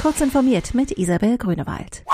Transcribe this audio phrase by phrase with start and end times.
[0.00, 2.04] Kurz informiert mit Isabel Grünewald.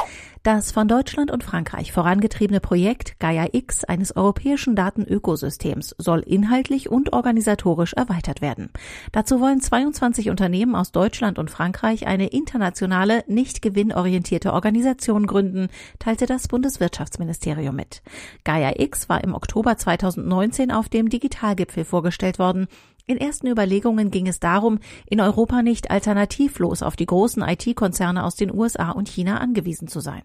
[0.42, 7.12] Das von Deutschland und Frankreich vorangetriebene Projekt Gaia X eines europäischen Datenökosystems soll inhaltlich und
[7.12, 8.70] organisatorisch erweitert werden.
[9.12, 16.24] Dazu wollen 22 Unternehmen aus Deutschland und Frankreich eine internationale, nicht gewinnorientierte Organisation gründen, teilte
[16.24, 18.02] das Bundeswirtschaftsministerium mit.
[18.44, 22.66] Gaia X war im Oktober 2019 auf dem Digitalgipfel vorgestellt worden.
[23.06, 28.34] In ersten Überlegungen ging es darum, in Europa nicht alternativlos auf die großen IT-Konzerne aus
[28.34, 30.22] den USA und China angewiesen zu sein.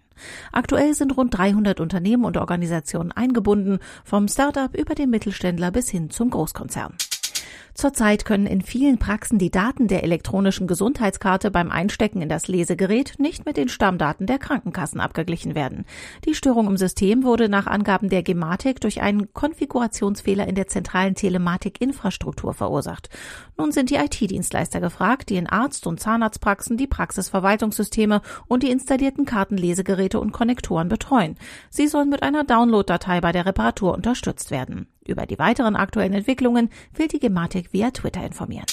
[0.50, 6.08] Aktuell sind rund 300 Unternehmen und Organisationen eingebunden, vom Start-up über den Mittelständler bis hin
[6.08, 6.94] zum Großkonzern.
[7.74, 13.14] Zurzeit können in vielen Praxen die Daten der elektronischen Gesundheitskarte beim Einstecken in das Lesegerät
[13.18, 15.84] nicht mit den Stammdaten der Krankenkassen abgeglichen werden.
[16.24, 21.14] Die Störung im System wurde nach Angaben der Gematik durch einen Konfigurationsfehler in der zentralen
[21.14, 23.08] Telematik-Infrastruktur verursacht.
[23.56, 29.24] Nun sind die IT-Dienstleister gefragt, die in Arzt- und Zahnarztpraxen die Praxisverwaltungssysteme und die installierten
[29.24, 31.36] Kartenlesegeräte und Konnektoren betreuen.
[31.70, 34.86] Sie sollen mit einer Download-Datei bei der Reparatur unterstützt werden.
[35.10, 38.66] Über die weiteren aktuellen Entwicklungen will die Gematik via Twitter informieren.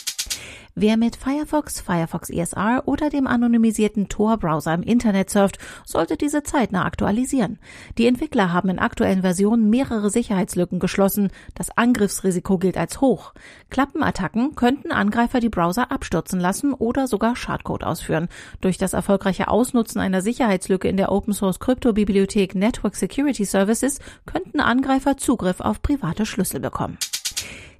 [0.79, 6.85] Wer mit Firefox, Firefox ESR oder dem anonymisierten Tor-Browser im Internet surft, sollte diese zeitnah
[6.85, 7.57] aktualisieren.
[7.97, 11.31] Die Entwickler haben in aktuellen Versionen mehrere Sicherheitslücken geschlossen.
[11.55, 13.33] Das Angriffsrisiko gilt als hoch.
[13.71, 18.27] Klappenattacken könnten Angreifer die Browser abstürzen lassen oder sogar Schadcode ausführen.
[18.61, 24.59] Durch das erfolgreiche Ausnutzen einer Sicherheitslücke in der Open Source Kryptobibliothek Network Security Services könnten
[24.59, 26.99] Angreifer Zugriff auf private Schlüssel bekommen.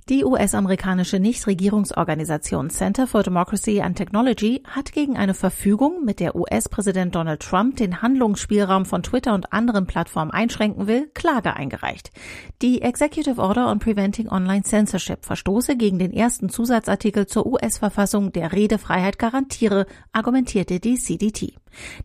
[0.10, 7.14] Die US-amerikanische Nichtregierungsorganisation Center for Democracy and Technology hat gegen eine Verfügung, mit der US-Präsident
[7.14, 12.12] Donald Trump den Handlungsspielraum von Twitter und anderen Plattformen einschränken will, Klage eingereicht.
[12.62, 18.54] Die Executive Order on Preventing Online Censorship verstoße gegen den ersten Zusatzartikel zur US-Verfassung, der
[18.54, 21.54] Redefreiheit garantiere, argumentierte die CDT.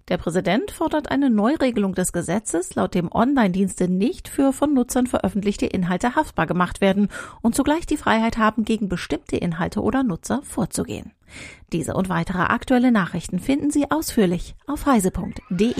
[0.08, 5.66] Der Präsident fordert eine Neuregelung des Gesetzes, laut dem Online-Dienste nicht für von Nutzern veröffentlichte
[5.66, 7.09] Inhalte haftbar gemacht werden
[7.41, 11.12] und zugleich die Freiheit haben, gegen bestimmte Inhalte oder Nutzer vorzugehen.
[11.72, 15.75] Diese und weitere aktuelle Nachrichten finden Sie ausführlich auf heise.de.